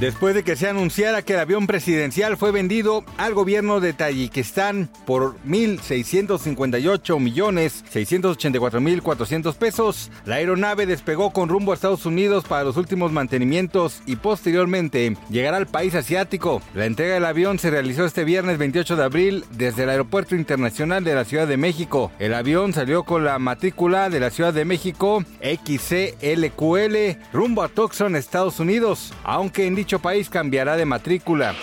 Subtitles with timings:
[0.00, 4.90] Después de que se anunciara que el avión presidencial fue vendido al gobierno de Tayikistán
[5.06, 12.44] por 1.658 millones 684 mil 400 pesos, la aeronave despegó con rumbo a Estados Unidos
[12.44, 16.60] para los últimos mantenimientos y posteriormente llegará al país asiático.
[16.74, 21.04] La entrega del avión se realizó este viernes 28 de abril desde el Aeropuerto Internacional
[21.04, 22.10] de la Ciudad de México.
[22.18, 28.16] El avión salió con la matrícula de la Ciudad de México XCLQL rumbo a Tucson,
[28.16, 31.54] Estados Unidos, aunque en dicho país cambiará de matrícula.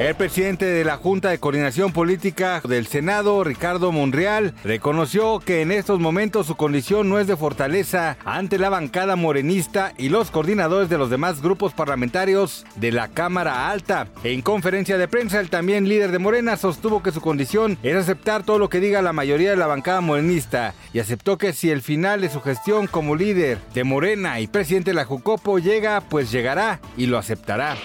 [0.00, 5.70] El presidente de la Junta de Coordinación Política del Senado, Ricardo Monreal, reconoció que en
[5.72, 10.88] estos momentos su condición no es de fortaleza ante la bancada morenista y los coordinadores
[10.88, 14.08] de los demás grupos parlamentarios de la Cámara Alta.
[14.24, 18.42] En conferencia de prensa, el también líder de Morena sostuvo que su condición es aceptar
[18.42, 21.82] todo lo que diga la mayoría de la bancada morenista y aceptó que si el
[21.82, 26.30] final de su gestión como líder de Morena y presidente de la Jucopo llega, pues
[26.30, 27.76] llegará y lo aceptará.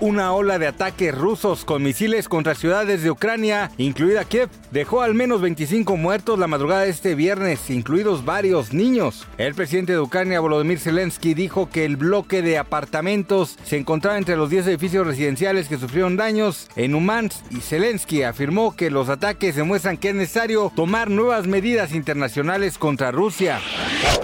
[0.00, 5.14] Una ola de ataques rusos con misiles contra ciudades de Ucrania, incluida Kiev, dejó al
[5.14, 9.26] menos 25 muertos la madrugada de este viernes, incluidos varios niños.
[9.38, 14.36] El presidente de Ucrania, Volodymyr Zelensky, dijo que el bloque de apartamentos se encontraba entre
[14.36, 19.56] los 10 edificios residenciales que sufrieron daños en Umansk y Zelensky afirmó que los ataques
[19.56, 23.60] demuestran que es necesario tomar nuevas medidas internacionales contra Rusia.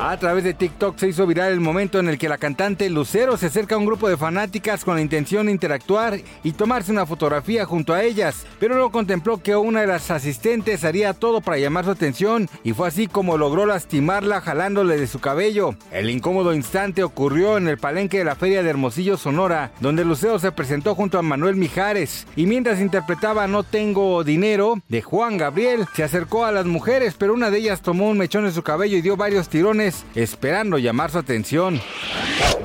[0.00, 3.36] A través de TikTok se hizo viral el momento en el que la cantante Lucero
[3.36, 7.64] se acerca a un grupo de fanáticas con la intención interactuar y tomarse una fotografía
[7.64, 11.84] junto a ellas, pero no contempló que una de las asistentes haría todo para llamar
[11.84, 15.74] su atención y fue así como logró lastimarla jalándole de su cabello.
[15.90, 20.38] El incómodo instante ocurrió en el palenque de la Feria de Hermosillo, Sonora, donde Lucero
[20.38, 25.86] se presentó junto a Manuel Mijares y mientras interpretaba No tengo dinero de Juan Gabriel,
[25.94, 28.96] se acercó a las mujeres, pero una de ellas tomó un mechón en su cabello
[28.96, 31.80] y dio varios tirones esperando llamar su atención.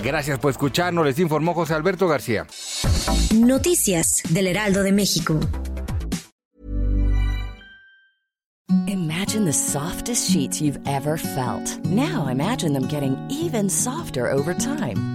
[0.04, 2.45] Gracias por escucharnos, les informó José Alberto García.
[3.34, 5.40] Noticias del Heraldo de México.
[8.88, 11.80] Imagine the softest sheets you've ever felt.
[11.86, 15.15] Now imagine them getting even softer over time.